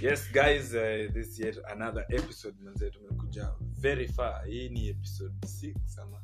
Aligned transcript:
yes 0.00 0.28
guys 0.32 0.74
uh, 0.74 1.08
this 1.12 1.38
yet 1.38 1.56
another 1.72 2.04
episode 2.10 2.54
manze 2.62 2.90
tumekuja 2.90 3.52
very 3.80 4.08
far. 4.08 4.44
Hii 4.46 4.68
ni 4.68 4.88
episode 4.88 5.34
6 5.46 5.74
ama? 6.02 6.22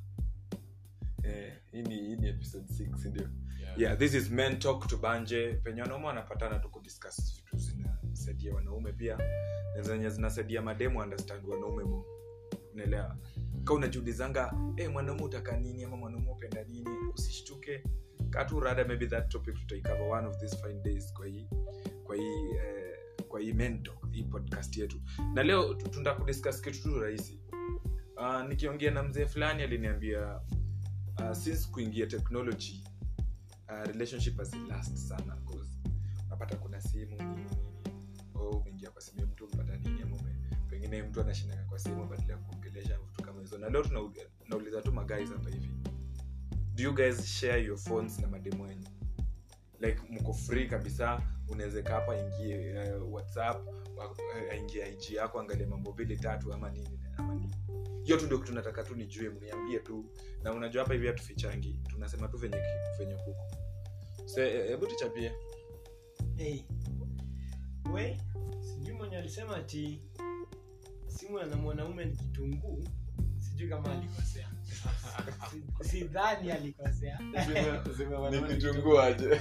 Eh, 1.23 1.53
hii 1.73 1.83
ni 1.83 1.95
hii 1.95 2.17
ni 2.17 2.29
episode 2.29 2.67
6 2.73 3.09
ndio? 3.11 3.29
Yeah. 3.77 3.99
This 3.99 4.15
is 4.15 4.31
men 4.31 4.59
talk 4.59 4.87
to 4.87 4.97
banje. 4.97 5.53
Penye 5.55 5.83
wanaume 5.83 6.07
wanapatana 6.07 6.59
tu 6.59 6.69
kudiscuss 6.71 7.37
vitu 7.37 7.57
zinasaidia 7.59 8.55
wanaume 8.55 8.93
pia. 8.93 9.19
Na 9.77 9.83
zenye 9.83 10.11
zinasaidia 10.11 10.63
mademu 10.63 10.99
understand 11.01 11.45
wanaume 11.49 11.85
mo 11.85 12.05
unaelewa? 12.75 13.17
Ka 13.65 13.75
unajiulizanga 13.75 14.55
hey, 14.77 14.89
mwanaume 14.89 15.23
utaka 15.23 15.57
nini 15.57 15.85
ama 15.85 15.97
mwanaume 15.97 16.31
upenda 16.31 16.65
nini? 16.65 16.91
Usishtuke. 17.15 17.85
Katu 18.31 18.61
rada 18.61 18.85
maybe 18.85 19.07
that 19.07 19.29
topic 19.29 19.55
tutaikava 19.55 20.05
one 20.05 20.27
of 20.29 20.39
these 20.39 20.57
fine 20.57 20.81
days 20.83 21.13
kwa 21.13 21.27
hii 21.27 21.49
kwa 22.05 22.17
hii 22.17 22.51
eh, 22.51 22.86
kwa 23.37 24.11
hii 24.11 24.23
podcast 24.23 24.77
yetu. 24.77 25.01
Na 25.35 25.43
leo 25.43 25.75
tunda 25.75 26.15
kudiscuss 26.15 26.61
kitu 26.63 26.83
tu 26.83 27.01
rahisi. 27.01 27.41
Uh, 28.17 28.49
nikiongea 28.49 28.91
na 28.91 29.03
mzee 29.03 29.27
fulani 29.27 29.63
aliniambia 29.63 30.41
uh, 31.21 31.33
since 31.33 31.69
kuingia 31.71 32.07
technology 32.07 32.85
uh, 33.69 33.87
relationship 33.87 34.39
last 34.69 34.97
sana 34.97 35.37
cause 35.37 35.71
unapata 36.27 36.57
kuna 36.57 36.81
simu 36.81 37.17
oh, 38.35 38.49
umeingia 38.51 38.91
kwa 38.91 39.03
simu 39.03 39.27
mtu 39.27 39.45
umepata 39.45 39.77
nini? 39.77 40.03
Ama 40.03 40.17
pengine 40.71 41.03
mtu 41.03 41.21
anashindana 41.21 41.65
kwa 41.65 41.79
simu 41.79 42.07
badala 42.07 42.33
ya 42.33 42.39
kuongelesha 42.39 42.99
vitu 42.99 43.23
kama 43.23 43.41
hizo. 43.41 43.59
Na 43.59 43.69
leo 43.69 43.83
tunauliza 44.45 44.83
tu 44.83 44.93
maguys 44.93 45.29
hapa 45.33 45.51
hivi. 45.51 45.71
Do 46.75 46.83
you 46.83 46.95
guys 46.95 47.25
share 47.27 47.65
your 47.65 47.79
phones 47.79 48.19
na 48.19 48.29
mademo 48.29 48.65
wenyu? 48.65 48.87
Like 49.81 50.01
mko 50.11 50.33
free 50.33 50.69
kabisa 50.69 51.23
unaweza 51.49 51.83
kaa 51.83 51.95
hapa 51.95 52.17
ingie 52.17 52.75
uh, 52.97 53.13
whatsapp 53.15 53.67
uh, 53.97 54.53
aingie 54.53 54.89
ig 54.93 55.11
yako 55.11 55.41
angalie 55.41 55.67
mambo 55.67 55.93
mbili 55.93 56.17
tatu 56.17 56.53
ama 56.53 56.71
nini 56.71 57.01
ama 57.17 57.35
nini. 57.35 57.55
Hiyo 58.05 58.19
tu 58.19 58.27
ndio 58.27 58.39
kitu 58.39 58.53
nataka 58.55 58.83
tu 58.83 58.95
nijue 58.97 59.29
mniambie 59.31 59.79
tu. 59.79 60.05
Na 60.43 60.53
unajua 60.53 60.83
hapa 60.83 60.95
hivi 60.95 61.07
hatufichangi 61.07 61.81
tunasema 61.89 62.29
tu 62.29 62.37
venye 62.39 62.57
venye 62.99 63.15
huko 63.15 63.37
eh, 64.37 64.69
hebu 64.69 64.87
tuchapie. 64.87 65.33
Hey. 66.37 66.61
we 67.93 68.21
sijui 68.61 68.95
mwenye 68.95 69.17
alisema 69.17 69.57
ati 69.57 70.03
simu 71.07 71.39
na 71.39 71.57
mwanaume 71.57 72.05
ni 72.05 72.17
kitunguu 72.17 72.85
sijui 73.39 73.69
kama 73.69 73.93
alikosea. 73.93 74.49
Sidhani 75.83 76.51
alikosea. 76.53 77.19
Ni 78.31 78.55
kitunguu 78.55 79.01
aje 79.01 79.41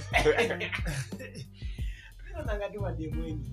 nanangati 2.36 2.78
mademu 2.78 3.22
wengi. 3.22 3.52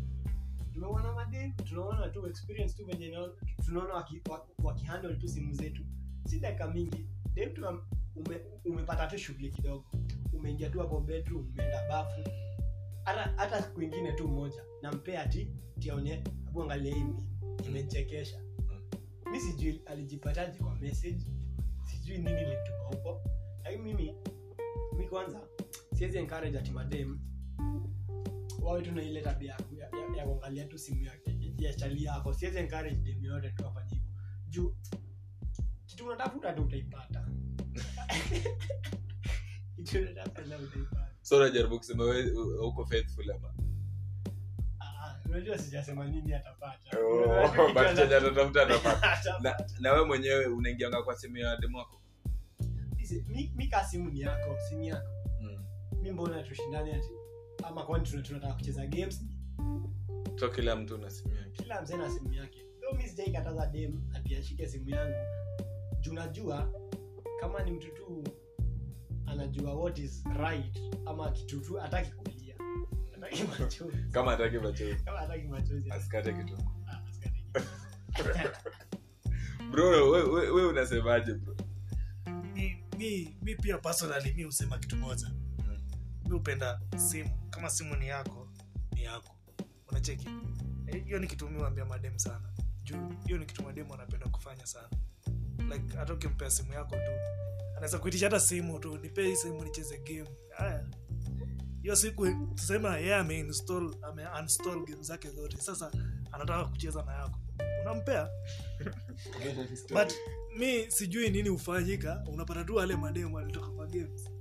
Tumeona 0.74 1.14
mademu 1.14 1.54
tunaona 1.64 2.10
tu 2.10 2.28
experience 2.28 2.74
tu 2.78 2.86
venye 2.86 3.18
tunaona 3.66 3.94
wakihandle 4.64 5.10
waki- 5.10 5.22
tu 5.22 5.28
simu 5.28 5.54
zetu. 5.54 5.82
Si 6.28 6.40
dakika 6.40 6.68
mingi 6.68 7.08
dem 7.34 7.54
tu 7.54 7.62
ume, 8.16 8.42
umepata 8.66 9.08
tu 9.08 9.18
shughuli 9.18 9.50
kidogo. 9.52 9.86
Umeingia 10.34 10.70
tu 10.70 10.80
hapo 10.80 11.00
bedroom 11.00 11.48
umeenda 11.50 11.88
bafu. 11.90 12.30
Hata 13.04 13.34
hata 13.38 13.72
ingine 13.82 14.12
tu 14.14 14.28
moja 14.28 14.64
nampea 14.82 15.22
ati 15.24 15.48
tiaone 15.80 16.24
abu 16.48 16.64
angalia 16.64 16.96
hii 16.96 17.06
imechekesha. 17.68 18.42
Mi 19.32 19.40
sijui 19.40 19.82
alijipataje 19.86 20.60
kwa 20.60 20.76
message. 20.76 21.26
Sijui 21.84 22.18
nini 22.18 22.40
lituka 22.42 22.84
huko. 22.92 23.22
Lakini 23.64 23.84
mimi 23.84 24.16
mi 24.98 25.08
kwanza 25.08 25.48
siwezi 25.94 26.18
encourage 26.18 26.58
ati 26.60 26.72
madem 26.72 27.20
wawe 28.64 28.82
tu 28.82 28.92
na 28.92 29.04
ile 29.04 29.22
tabia 29.22 29.52
ya, 29.52 29.58
ya, 29.78 29.90
ya, 30.00 30.18
ya 30.18 30.26
kuangalia 30.26 30.66
tu 30.66 30.78
simu 30.78 31.02
yake 31.04 31.38
ya 31.58 31.74
chali 31.74 32.04
yako. 32.04 32.34
Siwezi 32.34 32.58
encourage 32.58 32.96
dem 32.96 33.26
yote 33.26 33.50
tu 33.52 33.68
afanye 33.68 33.90
hivyo. 33.90 34.10
Juu 34.50 34.76
kitu 35.86 36.06
unatafuta 36.08 36.54
tu 36.54 36.62
utaipata. 36.64 37.28
Kitu 39.76 39.98
unatafuta 39.98 40.58
utaipata. 40.58 41.08
So 41.22 41.38
unajaribu 41.38 41.78
kusema 41.78 42.04
uko 42.62 42.86
faithful 42.86 43.32
ama? 43.32 43.54
Ah, 44.80 45.16
unajua 45.26 45.58
sijasema 45.58 46.06
nini 46.08 46.34
atapata. 46.34 47.00
Oh, 47.00 47.74
na, 49.44 49.58
na 49.80 49.94
we 49.94 50.06
mwenyewe 50.06 50.46
unaingianga 50.46 51.04
kwa 51.04 51.16
simu 51.16 51.38
ya 51.38 51.58
demu 51.58 51.78
wako? 51.78 52.00
Mi- 53.28 53.52
mi 53.56 53.68
kaa 53.68 53.84
simu 53.84 54.10
ni 54.10 54.20
yako 54.20 54.58
simu 54.70 54.84
yako. 54.84 55.10
Mm. 55.42 55.66
mi 56.02 56.12
mbona 56.12 56.44
tushindani 56.44 56.92
ati 56.92 57.10
ama 57.68 57.86
kwani 57.86 58.06
tunataka 58.22 58.54
kucheza 58.54 58.88
games? 58.88 59.26
So 60.40 60.50
kila 60.50 60.76
mtu 60.76 60.98
na 60.98 61.10
simu 61.10 61.36
yake. 61.36 61.64
Kila 61.64 61.82
mzee 61.82 61.98
na 61.98 62.10
simu 62.10 62.34
yake. 62.34 62.60
Though 62.82 62.98
mi 62.98 63.08
sijaikataza 63.10 63.66
dem 63.68 64.02
atiashike 64.16 64.68
simu 64.68 64.90
yangu. 64.90 65.16
Juu 66.00 66.14
najua 66.14 66.74
kama 67.40 67.64
ni 67.64 67.72
mtu 67.72 67.88
tu 67.88 68.24
anajua 69.26 69.74
what 69.74 70.00
is 70.00 70.24
right 70.38 70.80
ama 71.06 71.32
kitu 71.32 71.60
tu 71.62 71.82
ataki 71.82 72.12
kulia. 72.12 72.56
Ataki 73.18 73.44
machozi. 73.60 73.98
Kama 74.12 74.32
hataki 74.32 74.58
machozi. 74.58 75.04
Kama 75.04 75.20
ataki 75.20 75.48
machozi. 75.48 75.92
Asikate 75.92 76.30
asikate 76.30 76.44
kitu. 76.44 76.58
bro 79.72 80.12
we, 80.12 80.24
we, 80.24 80.50
we 80.52 80.66
unasemaje 80.66 81.34
bro? 81.34 81.56
Mi, 82.56 82.84
mi, 82.98 83.38
mi 83.42 83.56
pia 83.56 83.78
personally 83.78 84.34
mi 84.34 84.44
husema 84.44 84.78
kitu 84.78 84.96
moja 84.96 85.32
mi 86.30 86.34
upenda 86.36 86.82
simu. 86.98 87.30
Kama 87.50 87.70
simu 87.70 87.96
ni 87.96 88.08
yako 88.08 88.48
ni 88.96 89.04
yako. 89.04 89.36
Unacheki? 89.92 90.28
Eh, 90.88 91.06
hiyo 91.06 91.20
ni 91.20 91.28
kitu 91.28 91.50
miwambia 91.50 91.86
madem 91.86 92.20
sana. 92.20 92.54
Juu 92.84 93.10
hiyo 93.26 93.38
ni 93.38 93.46
kitu 93.46 93.64
mademu 93.64 93.94
anapenda 93.94 94.28
kufanya 94.30 94.66
sana. 94.66 94.90
Like 95.58 95.98
hata 95.98 96.14
ukimpea 96.14 96.50
simu 96.50 96.74
yako 96.74 96.96
tu 96.96 97.12
anaweza 97.72 98.00
kuitisha 98.00 98.26
hata 98.26 98.40
simu 98.40 98.80
tu 98.80 98.98
nipee 98.98 99.28
hii 99.28 99.36
simu 99.36 99.64
nicheze 99.64 99.98
game. 99.98 100.30
Haya. 100.58 100.86
Hiyo 101.82 101.96
siku 101.96 102.28
tusema 102.56 102.98
yeye 102.98 103.16
ameinstall 103.16 103.96
ame 104.02 104.28
uninstall 104.40 104.86
game 104.86 105.04
zake 105.04 105.30
zote. 105.30 105.58
Sasa 105.58 105.92
anataka 106.32 106.66
kucheza 106.66 107.04
na 107.04 107.14
yako. 107.14 107.40
Unampea? 107.82 108.30
But 109.94 110.14
mi 110.58 110.92
sijui 110.92 111.30
nini 111.30 111.50
hufanyika. 111.50 112.24
Unapata 112.28 112.64
tu 112.64 112.76
wale 112.76 112.96
mademu 112.96 113.40
alitoka 113.40 113.68
kwa 113.68 113.88
games 113.88 114.33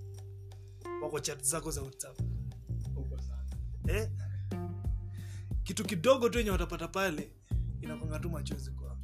wako 1.13 1.21
chat 1.25 1.43
zako 1.45 1.71
za 1.71 1.83
whatsapp. 1.83 2.21
Eh? 3.89 4.09
kitu 5.63 5.85
kidogo 5.85 6.29
tu 6.29 6.39
yenye 6.39 6.51
watapata 6.51 6.89
pale 6.89 7.31
inakwanga 7.81 8.19
tu 8.19 8.31
machozi 8.31 8.71
kwa. 8.71 8.99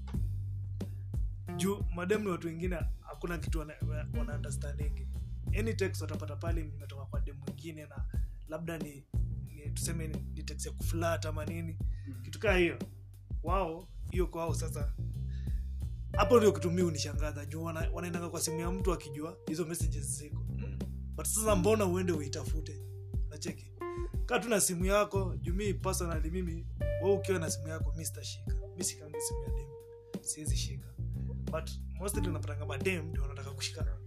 Juu 1.56 1.84
madem 1.94 2.22
ni 2.22 2.28
watu 2.28 2.46
wengine 2.46 2.76
hakuna 3.00 3.38
kitu 3.38 3.58
wana, 3.58 3.74
wana 4.18 4.34
understanding. 4.34 5.08
Any 5.58 5.74
text 5.74 6.00
watapata 6.02 6.36
pale 6.36 6.60
imetoka 6.60 7.04
kwa 7.04 7.20
dem 7.20 7.36
mwingine 7.36 7.86
na 7.86 8.04
labda 8.48 8.78
ni, 8.78 9.04
ni 9.46 9.70
tuseme 9.70 10.08
ni, 10.08 10.20
ni 10.34 10.42
text 10.42 10.66
ya 10.66 10.72
kuflat 10.72 11.26
ama 11.26 11.44
nini. 11.44 11.78
Kitu 12.22 12.38
kaa 12.40 12.56
hiyo. 12.56 12.78
Wao 13.42 13.88
hiyo 14.10 14.26
kwao 14.26 14.54
sasa. 14.54 14.92
Hapo 16.16 16.36
ndio 16.38 16.52
kitu 16.52 16.70
mi 16.70 16.82
unishangaza 16.82 17.46
juu 17.46 17.62
wana, 17.64 18.28
kwa 18.30 18.40
simu 18.40 18.60
ya 18.60 18.70
mtu 18.70 18.92
akijua 18.92 19.36
hizo 19.46 19.64
messages 19.64 20.04
ziko. 20.18 20.37
But 21.18 21.26
sasa 21.26 21.56
mbona 21.56 21.84
uende 21.86 22.12
uitafute? 22.12 22.82
Nacheki 23.28 23.72
kaa 24.26 24.38
tu 24.38 24.48
na 24.48 24.60
simu 24.60 24.84
yako 24.84 25.36
jumii 25.36 25.66
mi 25.66 25.74
personally 25.74 26.30
mimi 26.30 26.66
we 27.02 27.12
ukiwa 27.12 27.38
na 27.38 27.50
simu 27.50 27.68
yako 27.68 27.92
mi 27.96 28.04
sitashika. 28.04 28.54
Mi 28.76 28.84
sikangi 28.84 29.20
simu 29.20 29.42
ya 29.42 29.50
dem. 29.50 29.68
Siwezi 30.22 30.56
shika. 30.56 30.88
But 31.52 31.70
mostly 31.94 32.28
unapatanga 32.28 32.66
madem 32.66 33.06
ndio 33.08 33.22
wanataka 33.22 33.50
kushika. 33.50 33.98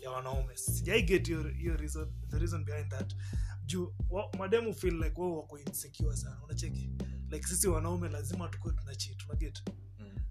Ya 0.00 0.10
wanaume. 0.10 0.56
sijai 0.56 1.02
get 1.02 1.28
reason 1.76 2.12
the 2.30 2.38
reason 2.38 2.64
behind 2.64 2.90
that. 2.90 3.14
Juu 3.66 3.94
mademu 4.38 4.74
feel 4.74 4.94
like 5.04 5.20
wao 5.20 5.36
wako 5.36 5.58
insecure 5.58 6.16
sana. 6.16 6.40
Unacheki? 6.44 6.90
Like 7.30 7.46
sisi 7.46 7.68
wanaume 7.68 8.08
lazima 8.08 8.48
tukuwe 8.48 8.74
tunachi 8.74 9.14
tunaget. 9.14 9.62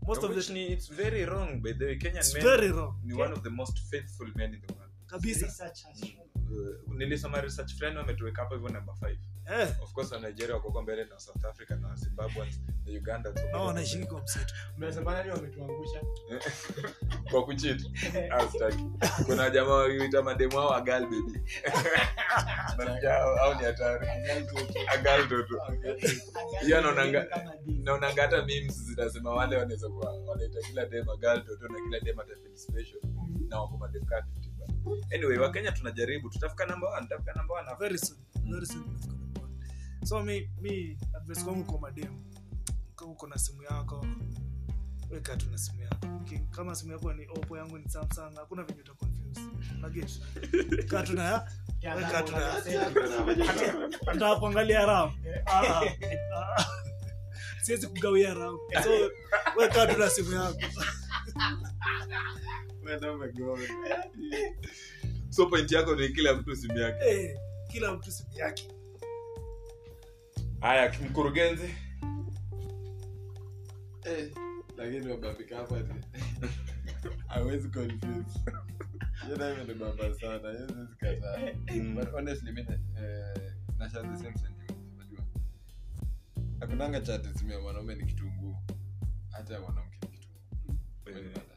Most 0.07 0.23
of 0.23 0.47
the- 0.47 0.65
it's 0.73 0.93
very 0.93 1.25
wrong 1.25 1.61
by 1.61 1.73
the 1.73 1.85
way. 1.85 1.95
Kenyan 1.97 2.25
men 2.33 2.43
very 2.43 2.67
wrong. 2.71 2.95
ni 3.03 3.13
one 3.13 3.33
of 3.33 3.41
the 3.41 3.49
most 3.49 3.79
faithful 3.79 4.31
men 4.35 4.53
in 4.53 4.61
the 4.61 4.73
world 4.73 4.82
kabisa. 5.13 5.71
Uh, 6.87 6.93
nilisoma 6.95 7.41
research 7.41 7.73
fulani 7.73 7.97
wametuweka 7.97 8.41
hapo 8.41 8.55
hivyo 8.55 8.69
number 8.69 8.95
5 8.95 9.17
of 9.83 9.93
course 9.93 10.11
nigeria 10.11 10.55
wako 10.55 10.81
mbele 10.81 11.05
na 11.05 11.19
south 11.19 11.45
africa 11.45 11.71
na 11.71 11.95
zimbabweans 11.95 12.61
na 12.85 12.91
uganda 12.97 13.29
wako 13.29 13.73
nao 13.73 13.73
kwa 14.07 14.21
msitu. 14.21 14.53
Mnasema 14.77 15.13
nani 15.13 15.29
wametuangusha? 15.31 16.01
Kwa 17.31 17.45
kuchit 17.45 17.81
astaki 18.31 18.85
kuna 19.25 19.49
jamaa 19.49 19.73
waliita 19.73 20.21
mademu 20.21 20.59
ao 20.59 20.73
agal 20.73 21.01
baby. 21.03 21.39
Au 23.09 23.35
au 23.37 23.55
ni 23.55 23.63
hatari. 23.63 24.07
Agal 24.87 25.27
toto 25.29 25.61
Hiyo 26.65 26.77
anaonanga- 26.77 27.25
Kama 27.29 27.55
dini. 27.57 27.83
naonanga 27.83 28.21
hata 28.21 28.45
memes 28.45 28.83
zinasema 28.83 29.29
wale 29.31 29.57
wanaweza 29.57 29.89
kuwa 29.89 30.13
wanaita 30.25 30.61
kila 30.61 30.85
dem 30.85 31.09
agal 31.09 31.45
toto 31.45 31.67
na 31.67 31.79
kila 31.85 31.99
dem 31.99 32.19
atafeel 32.19 32.57
special. 32.57 33.01
Na 33.49 33.61
wako 33.61 33.77
madem 33.77 34.05
kaa 34.05 34.19
50 34.19 34.23
but 34.49 34.52
anyway 35.15 35.37
wakenya 35.37 35.71
tunajaribu. 35.71 36.29
Tutafika 36.29 36.63
one 36.63 37.07
tutafika 37.07 37.33
number 37.33 37.77
very 37.79 37.97
soon 37.97 38.19
very 38.51 38.65
soon 38.65 38.83
tunafika 38.83 39.13
number 39.13 39.43
so 40.05 40.23
mi 40.23 40.49
mi 40.61 40.97
advice 41.15 41.43
kwangu 41.43 41.63
kwa 41.63 41.79
madem 41.79 42.23
kama 42.95 43.11
uko 43.11 43.27
na 43.27 43.37
simu 43.37 43.63
yako 43.63 44.05
weka 45.13 45.37
tu 45.37 45.49
na 45.51 45.57
simu 45.57 45.81
yako. 45.81 46.07
Kama 46.51 46.75
simu 46.75 46.91
yako 46.91 47.13
ni 47.13 47.27
oppo 47.27 47.57
yangu 47.57 47.77
ni 47.77 47.89
samsung 47.89 48.35
hakuna 48.35 48.63
venye 48.63 48.81
uta 48.81 48.93
confuse. 48.93 49.41
Unaget 49.77 50.21
kaa 50.89 51.03
tu 51.03 51.13
na 51.13 51.47
weka 51.95 52.23
tu 52.23 52.31
na 52.31 52.39
hata 54.05 54.35
kuangalia 54.35 54.85
ram. 54.85 55.11
Siwezi 57.63 57.87
kugawia 57.87 58.33
ram. 58.33 58.57
So 58.83 58.89
weka 59.57 59.87
tu 59.87 59.97
na 59.99 60.09
simu 60.09 60.31
yako 60.33 60.59
so 65.29 65.45
point 65.45 65.71
yako 65.71 65.95
ni 65.95 66.09
kila 66.09 66.33
mtu 66.35 66.55
simu 66.55 66.77
yake. 66.77 67.03
Hey, 67.05 67.35
kila 67.71 67.93
mtu 67.93 68.11
simu 68.11 68.29
yake. 68.33 68.67
Haya 70.59 70.93
mkurugenzi. 71.09 71.75
Eh, 74.05 74.31
lakini 74.77 75.07
wabambika 75.11 75.57
hapa 75.57 75.75
hawezi 77.27 77.69
confuse. 77.69 78.39
Sana 80.21 80.87
kataa. 80.97 81.37
Mm. 81.73 81.95
but 81.95 82.11
honestly 82.11 82.51
mi 82.51 82.61
eh, 82.61 83.53
na 83.77 83.89
share 83.89 84.07
the 84.09 84.17
same 84.17 84.37
sentiment 84.37 84.71
unajua. 84.95 85.25
Hakunanga 86.59 87.01
chat 87.01 87.37
simu 87.37 87.51
ya 87.51 87.59
mwanaume 87.59 87.95
ni 87.95 88.05
kitunguu. 88.05 88.55
Hata 89.31 89.53
ya 89.53 89.59
mwanamke 89.59 89.97
ni 90.11 90.17
kitunguu? 90.17 91.52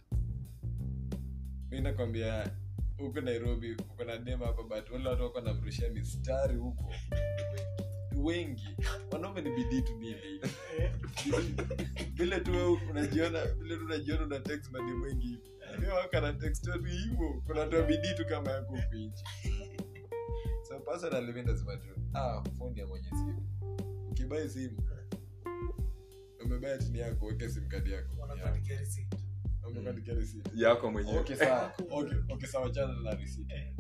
Mi 1.71 1.81
nakwambia 1.81 2.51
huko 2.99 3.21
nairobi 3.21 3.73
uko 3.75 4.05
na 4.05 4.17
dema 4.19 4.47
hapa 4.47 4.63
but 4.63 4.91
wale 4.91 5.09
watu 5.09 5.23
wako 5.23 5.41
namrushia 5.41 5.91
mistari 5.91 6.57
huko. 6.57 6.93
Wengi. 8.17 8.77
Wanaume 9.13 9.41
ni 9.43 9.51
bidii 9.51 9.83
tu 9.83 9.97
nili 9.99 10.41
vile 12.15 12.41
tu 12.41 12.79
unajiona 12.91 13.45
vile 13.47 13.77
tu 13.77 13.85
unajiona 13.85 14.25
una 14.27 14.41
text 14.41 14.71
madi 14.73 14.93
wengi 14.93 15.27
hivi. 15.27 15.51
Leo 15.81 15.95
wako 15.95 16.21
na 16.21 16.33
text 16.33 16.65
tu 16.65 16.83
hivyo 16.85 17.43
kuna 17.47 17.61
watu 17.61 17.83
bidii 17.83 18.15
tu 18.17 18.27
kama 18.27 18.51
yako 18.51 18.79
nje. 18.93 19.25
So 20.69 20.81
personally 20.81 21.33
mimi 21.33 21.43
nasema 21.47 21.77
tu 21.77 21.89
ah 22.15 22.43
phone 22.59 22.81
ya 22.81 22.87
mwenye 22.87 23.09
simu. 23.09 23.47
Ukibai 24.11 24.49
simu 24.51 24.77
umebaya 26.45 26.79
chini 26.79 26.99
yako 26.99 27.27
weke 27.27 27.49
sim 27.49 27.69
card 27.69 27.87
yako 27.89 28.13
yako 30.55 30.91
mwenyewe. 30.91 31.19
Okay 31.19 31.37
sawa. 31.37 31.73
Okay 31.91 32.19
okay 32.31 32.49
sawa 32.49 32.71
chana 32.71 33.01
na 33.03 33.15
receipt. 33.15 33.51
Eh. 33.53 33.73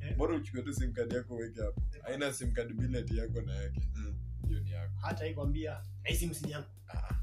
Eh. 0.00 0.16
bora 0.16 0.36
uchukue 0.36 0.62
tu 0.62 0.72
simkadi 0.74 1.14
yako 1.14 1.34
uweke 1.34 1.60
hapo? 1.60 1.82
Aina 2.04 2.32
simkadi 2.32 2.74
bileti 2.74 3.16
yako 3.16 3.40
na 3.40 3.54
yake. 3.54 3.88
Mm. 3.94 4.14
hiyo 4.48 4.60
ni 4.60 4.70
yako. 4.70 4.92
Hata 5.00 5.26
ikwambia 5.26 5.82
nahisi 6.04 6.26
msini 6.26 6.52
yangu. 6.52 6.66
Ah. 6.88 7.14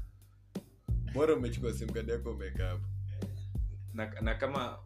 bora 1.14 1.34
umechukua 1.34 1.72
simkadi 1.72 2.10
yako 2.10 2.30
umeweka 2.30 2.66
hapo? 2.68 2.86
Na, 3.94 4.20
na 4.20 4.34
kama 4.34 4.78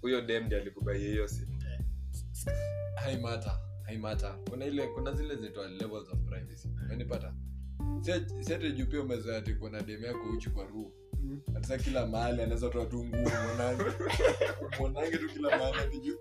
huyo 0.00 0.18
okay. 0.18 0.40
ndi 0.40 0.54
alikubaia 0.54 1.08
hiyo 1.08 1.28
simu. 1.28 1.62
Haimata 2.94 3.58
haimata 3.82 4.32
kuna 4.50 4.64
ile 4.66 4.86
kuna 4.86 5.12
zile 5.12 5.36
zinaitwa 5.36 5.68
levels 5.68 6.08
of 6.08 6.18
privacy. 6.26 6.68
Umenipata? 6.84 7.34
Siate 8.40 8.72
juu 8.72 8.86
pia 8.86 9.00
umezoea 9.00 9.38
ati 9.38 9.54
kuna 9.54 9.80
dem 9.82 10.04
yako 10.04 10.30
uchi 10.36 10.50
kwa 10.50 10.64
ruu 10.64 10.92
hata 11.54 11.78
kila 11.78 12.06
mahali 12.06 12.42
anaweza 12.42 12.68
toa 12.70 12.86
tu 12.86 13.04
nguo 13.04 13.18
mwanange 13.20 13.84
mwanange 14.80 15.18
tu 15.18 15.28
kila 15.28 15.58
mahali 15.58 15.78
ati 15.78 16.00
juu 16.00 16.16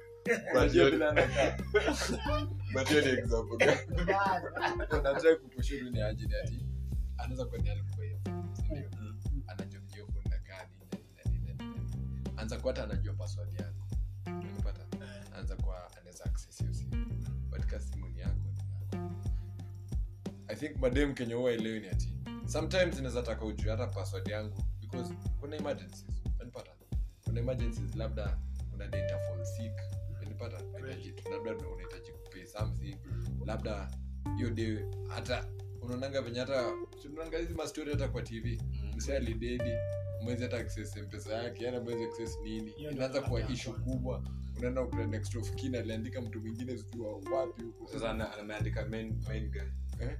unajua 0.54 0.90
vile 0.90 1.08
anakaa. 1.08 1.58
But 2.74 2.88
hiyo 2.90 3.02
ni 3.02 3.08
example 3.20 3.58
gani? 3.58 3.80
unataka 4.92 5.36
kukushuru 5.36 5.90
ni 5.90 6.02
aje 6.02 6.26
ati 6.44 6.66
anaweza 7.18 7.46
kuwa 7.46 7.62
ni 7.62 7.70
alikuwa 7.70 8.06
hiyo 8.06 8.20
ndio? 8.72 8.90
Anajua 9.48 9.82
hiyo 9.94 10.08
phone 10.08 10.26
inakaa 10.26 10.66
nini 10.66 10.86
na 10.92 11.32
nini 11.32 11.46
na 11.46 11.54
nini 11.54 11.76
na 11.76 11.90
nini. 11.90 12.34
anza 12.38 12.58
kuwa 12.60 12.74
hata 12.74 12.84
anajua 12.84 13.14
password 13.14 13.54
yako. 13.60 13.88
Unapata? 14.28 14.86
Anza 15.36 15.56
kuwa 15.56 15.98
anaweza 15.98 16.26
access 16.26 16.58
hiyo 16.60 16.74
simu. 16.74 17.06
But 17.50 17.66
kama 17.66 18.08
yako 18.16 18.54
i 20.48 20.56
think 20.56 20.78
madem 20.78 21.14
kenye 21.14 21.34
huwa 21.34 21.52
elewi 21.52 21.80
ni 21.80 21.88
ati 21.88 22.14
sometimes 22.46 22.98
inaweza 23.00 23.22
taka 23.24 23.46
ujue 23.46 23.72
hata 23.72 23.88
password 23.88 24.28
yangu 24.28 24.64
because 24.94 25.14
kuna 25.40 25.56
emergencies 25.56 26.22
unapata? 26.42 26.72
Kuna 27.24 27.40
emergencies 27.40 27.96
labda 27.96 28.38
kuna 28.72 28.88
data 28.88 29.18
fall 29.20 29.46
sick 29.46 29.72
unahitaji 30.76 31.12
tu- 31.12 31.32
labda 31.32 31.68
unahitaji 31.68 32.12
kupay 32.12 32.46
something. 32.46 32.96
Labda 33.46 33.92
hiyo 34.38 34.50
day 34.50 34.78
hata 35.08 35.46
unaonanga 35.82 36.22
venye 36.22 36.40
hata 36.40 36.74
unaonanga 37.06 37.38
hizi 37.38 37.54
mastori 37.54 37.92
hata 37.92 38.08
kwa 38.08 38.22
tv 38.22 38.62
msee 38.96 39.16
alidedi 39.18 39.72
mwezi 40.22 40.44
hata 40.44 40.58
access 40.58 40.98
mpesa 40.98 41.34
yake 41.34 41.64
yana 41.66 41.80
mwezi 41.82 42.04
access 42.04 42.40
nini. 42.44 42.72
Inaanza 42.72 43.22
kuwa 43.22 43.50
ishu 43.50 43.74
kubwa. 43.74 44.24
Unaenda 44.58 44.86
kuna 44.86 45.08
next 45.08 45.36
of 45.36 45.56
kin 45.56 45.76
aliandika 45.76 46.22
mtu 46.22 46.42
mwingine 46.42 46.78
sijua 46.78 47.14
wapi 47.14 47.64
huko. 47.64 47.88
Sasa 47.88 48.34
ameandika 48.40 48.86
main, 48.86 49.24
main 49.28 49.52
guy. 49.52 49.62
Eh? 50.00 50.18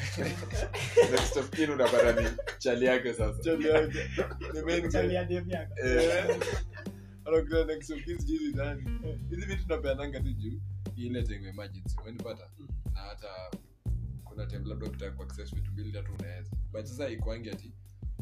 next 1.12 1.36
of 1.36 1.50
kin 1.50 1.70
unapata 1.70 2.12
ni 2.22 2.28
chali 2.58 2.86
yake 2.86 3.14
sasa 3.14 3.42
Chali 3.42 3.68
yake. 3.68 3.98
The 4.52 4.62
main. 4.62 4.90
Chali 4.90 5.14
ya 5.14 5.24
dem 5.24 5.50
yako. 5.50 5.74
Eh. 5.86 6.36
Anakuta 7.24 7.64
next 7.64 7.90
of 7.90 8.04
kin 8.04 8.18
sijui 8.18 8.52
nani. 8.54 8.82
hizi 9.30 9.46
vitu 9.46 9.64
napeananga 9.68 10.20
tu 10.20 10.32
juu 10.32 10.60
ile 10.96 11.22
time 11.22 11.48
emergency 11.48 11.96
umenipata 12.02 12.50
na 12.94 13.00
hata 13.00 13.28
kuna 14.24 14.46
time 14.46 14.68
labda 14.68 14.86
ukitaka 14.86 15.12
kuaccess 15.16 15.54
vitu 15.54 15.70
mbili 15.72 15.92
tatu 15.92 16.12
unaweza 16.18 16.50
but 16.72 16.84
sasa 16.84 17.08
ikwangi 17.08 17.50
ati 17.50 17.72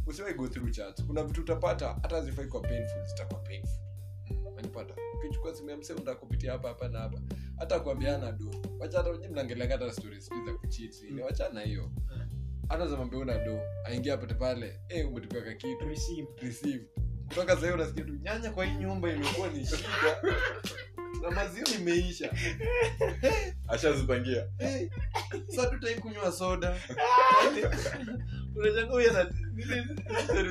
usiwai 0.07 0.35
go 0.35 0.49
through 0.49 0.71
chat 0.71 1.03
kuna 1.05 1.23
vitu 1.25 1.41
utapata 1.41 1.89
hata 2.03 2.21
zifai 2.23 2.47
kwa 2.47 2.61
painful 2.61 3.05
zitakuwa 3.07 3.41
painful 3.41 3.79
umenipata 4.47 4.95
ukichukua 5.19 5.55
simu 5.55 5.71
ya 5.71 5.77
msee 5.77 5.93
unataka 5.95 6.21
kupitia 6.21 6.53
hapa 6.53 6.69
hapa 6.69 6.89
na 6.89 6.99
hapa 6.99 7.21
hata 7.59 7.81
kuambiana 7.81 8.33
do 8.33 8.51
wacha 8.79 8.99
hata 8.99 9.11
hata 9.69 9.93
stories 9.93 10.25
sijui 10.27 10.47
za 10.47 10.53
kuchiti 10.53 11.07
ile 11.07 11.23
wachana 11.23 11.61
hiyo 11.61 11.93
hata 12.69 12.85
una 13.19 13.39
do 13.45 13.61
aingia 13.85 14.15
apate 14.15 14.35
pale 14.35 14.81
eh 14.89 15.09
umetupia 15.09 15.43
ka 15.43 15.55
kitu 15.55 15.89
received 15.89 16.29
received 16.43 16.87
kutoka 17.29 17.57
sahii 17.57 17.73
unasikia 17.73 18.05
tu 18.05 18.13
nyanya 18.17 18.51
kwa 18.51 18.65
hii 18.65 18.75
nyumba 18.75 19.13
imekuwa 19.13 19.49
ni 19.49 19.67
shida 19.67 20.23
na 21.23 21.31
maziwa 21.31 21.69
imeisha 21.81 22.33
ashazipangia 23.69 24.47
hey, 24.59 24.88
sa 25.47 25.67
tutai 25.67 25.95
kunywa 25.95 26.33
soda 26.33 26.77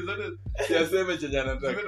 zote 0.06 0.38
siaseme 0.68 1.18
chenye 1.18 1.40
anataka 1.40 1.82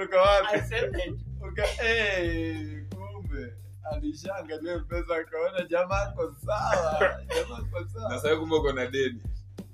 alishaangalia 3.91 4.77
mpesa 4.77 5.15
akaona 5.15 5.65
jamaa 5.65 6.01
ako 6.01 6.35
sawa. 6.45 6.99
Jamaa 7.35 7.57
ako 7.57 7.79
na 8.09 8.09
sasa 8.21 8.35
kumbe 8.35 8.55
uko 8.55 8.71
na 8.71 8.87
deni. 8.87 9.21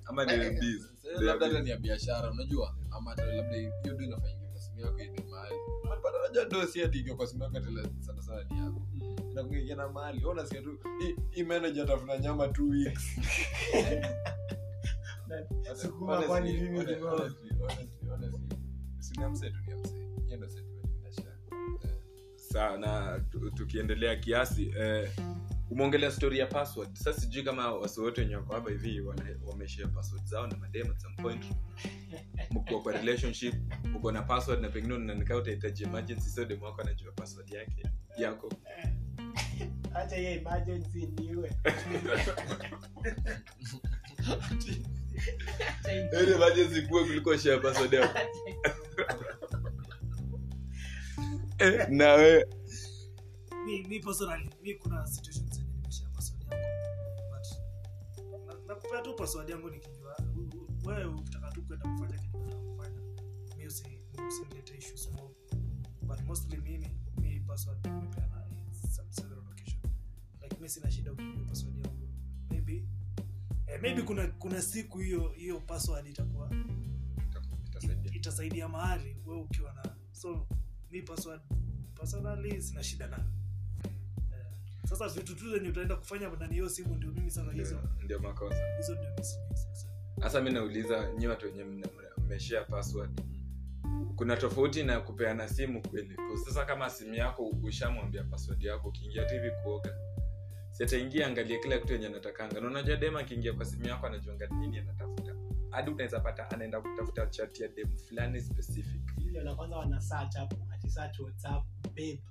Ama 0.05 0.25
ni 0.25 0.49
biz 0.59 0.85
labda 1.19 1.45
hata 1.47 1.59
ni 1.61 1.69
ya 1.69 1.77
biashara 1.77 2.31
unajua? 2.31 2.75
Ama 2.91 3.09
hata 3.09 3.25
labda 3.25 3.55
hiyo 3.55 3.71
do 3.83 4.03
inafanyika 4.03 4.45
kwa 4.51 4.61
simu 4.61 4.79
yako 4.79 4.99
ile 4.99 5.23
mahali. 5.31 5.55
Unapata 5.83 6.17
unajua 6.31 6.67
si 6.67 6.83
ati 6.83 7.03
kwa 7.03 7.27
simu 7.27 7.43
yako 7.43 7.59
tele 7.59 7.89
sana 7.99 8.21
sana 8.21 8.43
ni 8.43 8.57
yako 8.59 8.81
inakuingia 9.31 9.75
na 9.75 9.89
mahali 9.89 10.17
wewe 10.19 10.31
unasikia 10.31 10.61
tu 10.61 10.79
hii- 11.31 11.43
manager 11.43 11.83
atafuna 11.83 12.17
nyama 12.17 12.45
2 12.47 12.69
weeks. 12.69 13.03
Sukuma 15.81 16.21
kwani 16.21 16.53
mimi 16.53 16.69
ni 16.69 16.75
honestly, 16.75 16.95
ng'ombe. 16.95 17.13
honestly, 17.13 17.49
honestly, 17.59 18.09
honestly, 18.09 18.57
si 18.99 19.19
ni 19.19 19.25
msee 19.25 19.49
tu 19.49 19.57
ni 20.27 20.37
sawa 22.55 22.77
na 22.77 23.19
tukiendelea 23.55 24.15
kiasi 24.15 24.73
eh, 24.79 25.09
umeongelea 25.69 26.11
story 26.11 26.39
ya 26.39 26.45
password. 26.47 26.95
Sasa 26.95 27.21
sijui 27.21 27.43
kama 27.43 27.71
wasi 27.73 28.01
wote 28.01 28.21
wenye 28.21 28.35
wako 28.35 28.53
hapa 28.53 28.69
hivi 28.69 29.01
wana- 29.01 29.35
wameshare 29.45 29.87
password 29.87 30.25
zao 30.25 30.47
na 30.47 30.57
madem 30.57 30.91
at 30.91 30.99
some 31.01 31.15
point. 31.15 31.45
Mko 32.51 32.79
kwa 32.81 32.93
relationship 32.93 33.55
uko 33.95 34.11
na 34.11 34.21
password 34.21 34.61
na 34.61 34.69
pengine 34.69 34.93
unanikaa 34.93 35.35
utahitaji 35.35 35.83
emergency 35.83 36.29
so 36.29 36.45
demu 36.45 36.63
wako 36.65 36.81
anajua 36.81 37.11
password 37.11 37.51
yake 37.53 37.83
yako. 38.17 38.49
Hiyo 45.89 46.01
emergency 46.01 46.33
emergency 46.35 46.81
kuwe 46.81 47.03
kuliko 47.05 47.37
share 47.37 47.57
password 47.59 47.93
yako 47.93 48.19
Eh, 51.59 51.87
na 51.97 52.17
mi, 53.65 53.83
mi 53.87 53.99
personally 53.99 54.49
mi 54.63 54.73
kuna 54.75 55.07
situations 55.07 55.53
zenye 55.55 55.71
nimeshare 55.73 56.09
password 56.15 56.41
yangu 56.51 56.65
but 58.47 58.67
nakupea 58.67 59.01
tu 59.01 59.15
password 59.15 59.49
yangu 59.49 59.69
nikijua 59.69 60.17
u- 60.35 60.57
u- 60.57 60.87
wewe 60.87 61.05
ukitaka 61.05 61.51
tu 61.51 61.63
kwenda 61.63 61.89
kufanya 61.89 62.17
kitu 62.17 62.37
unataka 62.37 62.61
kufanya. 62.61 63.01
Mi 63.57 63.67
usinilete 63.67 64.77
issues 64.77 65.09
more 65.11 65.33
but 66.01 66.21
mostly 66.27 66.57
mimi 66.57 66.87
mi 67.21 67.39
password 67.39 67.85
nimepeana 67.85 68.47
in 68.51 68.73
some 68.89 69.11
several 69.11 69.43
location 69.43 69.81
like 70.41 70.57
mi 70.61 70.69
sina 70.69 70.91
shida 70.91 71.11
ukijua 71.13 71.45
password 71.47 71.77
yangu. 71.77 72.07
Maybe 72.49 72.87
eh, 73.67 73.81
maybe 73.81 74.01
kuna 74.01 74.27
kuna 74.27 74.61
siku 74.61 74.97
hiyo 74.99 75.27
hiyo 75.29 75.59
password 75.59 76.07
itakuwa 76.07 76.51
Itasaidia. 77.67 78.11
itasaidia 78.13 78.67
mahali 78.69 79.17
we 79.25 79.35
ukiwa 79.37 79.73
na 79.73 79.95
so 80.11 80.47
mi 80.91 81.01
password 81.01 81.41
personally 81.95 82.61
sina 82.61 82.83
shida 82.83 83.07
nayo 83.07 83.23
eh, 84.33 84.45
sasa 84.89 85.07
vitu 85.07 85.35
tu 85.35 85.49
zenye 85.51 85.69
utaenda 85.69 85.95
kufanya 85.95 86.29
ndani 86.29 86.53
hiyo 86.53 86.69
simu 86.69 86.95
ndio 86.95 87.11
mimi 87.11 87.31
sasa 87.31 87.51
hizo. 87.51 87.79
Ndio- 88.03 88.19
makosa. 88.19 88.75
Hizo 88.77 88.95
ndio 88.95 89.09
mimi 89.09 89.23
sasa 90.21 90.41
mi 90.41 90.51
nauliza 90.51 91.13
nyi 91.17 91.27
watu 91.27 91.45
wenye 91.45 91.63
mmeshare 92.17 92.65
password. 92.65 93.21
Kuna 94.15 94.37
tofauti 94.37 94.83
na 94.83 94.99
kupeana 95.01 95.47
simu 95.47 95.81
kweli? 95.81 96.17
Sasa 96.45 96.65
kama 96.65 96.89
simu 96.89 97.13
yako 97.13 97.47
ushamwambia 97.63 98.23
password 98.23 98.63
yako 98.63 98.87
ukiingia 98.89 99.25
tv 99.25 99.51
kuoga. 99.63 99.93
Sitaingia 100.71 101.27
angalia 101.27 101.59
kila 101.59 101.77
kitu 101.77 101.93
yenye 101.93 102.05
anatakanga. 102.07 102.61
Na 102.61 102.67
unajua 102.67 102.95
dem 102.97 103.15
akiingia 103.15 103.53
kwa 103.53 103.65
simu 103.65 103.87
yako 103.87 104.07
anajuanga 104.07 104.47
nini 104.47 104.77
anatafuta. 104.79 105.35
Hadi 105.69 105.91
unaweza 105.91 106.19
pata 106.19 106.49
anaenda 106.51 106.81
kutafuta 106.81 107.27
chat 107.27 107.59
ya 107.59 107.67
dem 107.67 107.97
fulani 107.97 108.41
specific. 108.41 109.01
Kwanza 109.55 109.77
wana 109.77 110.01
search 110.01 110.35
hapo 110.35 110.55
ati 110.97 111.21
whatsapp 111.23 111.63
babe. 111.83 112.21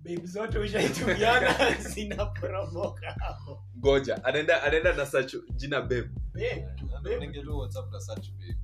Babe 0.00 0.26
zote 0.26 0.58
ushaitumiana 0.58 1.74
zinaporomoka 1.94 3.10
hapo. 3.10 3.64
Ngoja 3.78 4.24
anaenda 4.24 4.62
anaenda 4.62 4.92
na 4.92 5.06
search 5.06 5.34
jina 5.50 5.80
babe. 5.80 6.10
Babe 6.34 6.66
babe. 7.02 7.48
WhatsApp 7.48 7.92
na 7.92 8.00
search 8.00 8.30
babe. 8.30 8.56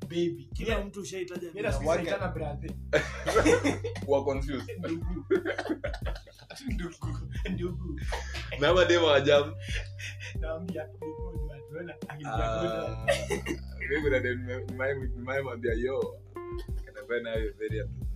baby 0.00 0.50
kila 0.54 0.84
mtu 0.84 1.00
ushaitaja 1.00 1.48
mimi 1.48 1.62
nasikia 1.62 2.28
brother. 2.28 2.70
Wa 4.08 4.24
confused. 4.24 4.78
Ndugu. 4.78 5.06
Ndugu. 6.66 7.32
Ndugu. 7.50 8.00
Na 8.60 8.68
ama 8.68 8.84
dem 8.84 9.02
naambia 10.40 10.86
ndugu 10.86 11.52
atuona 11.52 11.94
akija 12.08 12.96
mimi 13.88 14.02
kuna 14.02 14.20
dem 14.20 14.38
nime- 14.38 14.64
nimewahi- 14.64 15.08
nimewahi 15.16 15.42
mwambia 15.42 15.72
yo 15.74 16.20
kanaambia 16.84 17.32
very 17.58 17.80
romantic 17.80 18.15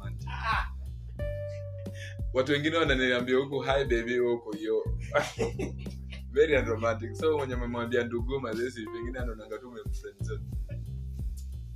watu 2.32 2.52
wengine 2.52 2.76
wananiambia 2.76 3.36
huku 3.36 3.60
hi 3.60 3.84
baby 3.84 4.18
huku 4.18 4.56
yo. 4.56 4.84
Very 6.32 6.56
unromantic. 6.56 7.14
So 7.14 7.38
mwenye 7.38 7.56
memwambia 7.56 8.04
ndugu 8.04 8.40
mazesi 8.40 8.86
pengine 8.86 9.18
anaonanga 9.18 9.58
tu 9.58 9.70
memfriendzone 9.70 10.44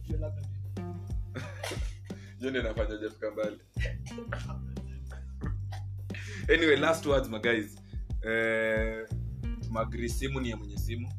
hiyo 0.02 0.32
ndio 2.50 2.60
inafanya 2.60 2.96
jafika 2.96 3.30
mbali? 3.30 3.58
Anyway 6.54 6.76
last 6.76 7.06
words 7.06 7.28
my 7.28 7.38
guys. 7.38 7.76
Eh, 8.22 9.06
magri 9.70 10.08
simu 10.08 10.40
ni 10.40 10.50
ya 10.50 10.56
mwenye 10.56 10.76
simu. 10.78 11.12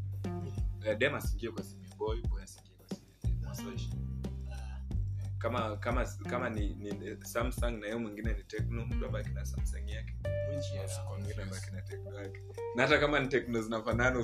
Eh, 0.85 0.97
dem 0.97 1.15
asiingie 1.15 1.49
kwa 1.51 1.63
simu 1.63 1.83
ya 1.83 1.95
boy 1.95 2.21
boy 2.21 2.43
asiingie 2.43 2.73
kwa 2.77 2.87
simu. 2.89 3.07
Ya 3.23 3.29
dem 3.29 3.47
wasoishi 3.47 3.94
kama 5.45 5.77
kama 5.77 6.05
kama 6.29 6.49
ni, 6.49 6.73
ni 6.73 7.17
samsung 7.25 7.71
na 7.79 7.85
hiyo 7.85 7.99
mwingine 7.99 8.33
ni 8.33 8.43
tekno 8.43 8.85
mtu 8.85 9.05
abaki 9.05 9.29
na 9.29 9.45
samsung 9.45 9.89
yake. 9.89 10.15
Mwingine 11.09 11.43
abaki 11.43 11.71
na 11.75 11.81
tekno 11.81 12.19
yake. 12.21 12.41
Na 12.75 12.83
hata 12.83 12.97
kama 12.99 13.19
ni 13.19 13.27
tekno 13.27 13.61
zinafanana 13.61 14.19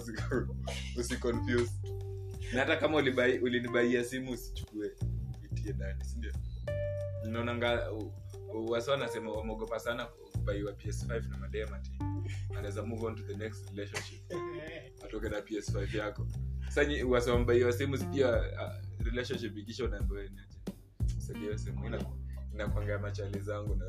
usiconfuse 0.97 1.71
na 2.53 2.59
hata 2.59 2.75
kama 2.75 2.97
ulibai- 3.01 3.41
ulinibaia 3.43 4.03
simu 4.03 4.31
usichukue 4.31 4.91
itie 5.51 5.73
ndani 5.73 6.03
sindio 6.05 6.31
naonanga 7.25 7.89
wasi 8.69 8.89
wanasema 8.89 9.31
wameogopa 9.31 9.79
sana 9.79 10.05
kubaiwa 10.05 10.71
ps5 10.71 11.29
na 11.29 11.37
mademati 11.37 11.91
anaweza 12.57 12.83
move 12.83 13.05
on 13.05 13.15
to 13.15 13.23
the 13.23 13.35
next 13.37 13.69
relationship. 13.69 14.21
Atoke 15.05 15.29
na 15.29 15.39
ps5 15.39 15.97
yako. 15.97 16.27
Sanyi 16.69 17.03
wasiwambaiwa 17.03 17.73
simu 17.73 17.97
pia 17.97 18.29
uh, 18.39 19.05
relationship 19.05 19.57
ikisha 19.57 19.85
unaambiwa 19.85 20.21
niaje 20.21 20.60
saliyo 21.21 21.57
simu 21.57 21.85
ina 21.87 22.05
inakwanga 22.53 22.99
machali 22.99 23.39
zangu 23.39 23.75
na 23.75 23.85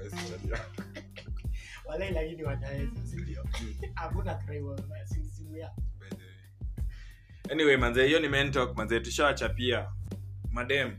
wale 1.85 2.11
lakini 2.11 2.45
wataweza 2.45 3.45
hakuna 3.95 4.41
simu 5.07 5.57
ya 5.57 5.73
anyway 7.53 7.77
manzee 7.77 8.07
hiyo 8.07 8.21
ni 8.21 8.29
mentok 8.29 8.77
manze 8.77 9.01
tushawachapia 9.01 9.89
madem 10.51 10.99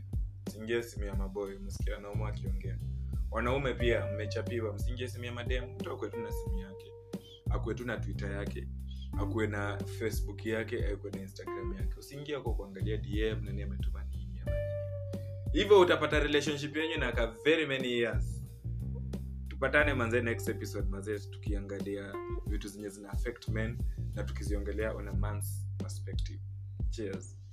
singie 0.52 0.82
simu 0.82 1.04
ya 1.04 1.14
maboy 1.14 1.58
msikia 1.58 1.94
wanaume 1.94 2.26
akiongea 2.28 2.78
wanaume 3.34 3.74
pia 3.74 4.06
mmechapiwa. 4.06 4.72
Msingie 4.74 5.08
simu 5.08 5.24
ya 5.24 5.32
madem 5.32 5.64
mtu 5.74 5.92
akwe 5.92 6.10
tu 6.10 6.20
na 6.20 6.32
simu 6.32 6.58
yake. 6.58 6.92
Akuwe 7.50 7.74
tu 7.74 7.84
na 7.86 7.96
twitter 7.96 8.30
yake. 8.32 8.68
Akuwe 9.18 9.46
na 9.46 9.78
facebook 9.78 10.46
yake 10.46 10.86
akuwe 10.86 11.12
na 11.12 11.20
instagram 11.20 11.72
yake. 11.74 11.94
Usiingie 11.98 12.40
kwa 12.40 12.54
kuangalia 12.54 12.96
dm 12.96 13.44
nani 13.44 13.62
ametuma 13.62 14.03
hivyo 15.54 15.80
utapata 15.80 16.20
relationship 16.20 16.76
yenyu 16.76 16.98
na 16.98 17.12
ka 17.12 17.26
very 17.44 17.66
many 17.66 17.88
years. 17.88 18.42
Tupatane 19.48 19.94
manze 19.94 20.20
next 20.20 20.48
episode 20.48 20.88
manze 20.88 21.18
tukiangalia 21.18 22.12
vitu 22.46 22.68
zenye 22.68 22.88
zina 22.88 23.10
affect 23.10 23.48
men 23.48 23.78
na 24.14 24.24
tukiziongelea 24.24 24.92
on 24.94 25.08
a 25.08 25.12
man's 25.12 25.66
perspective. 25.78 26.40
Cheers 26.90 27.43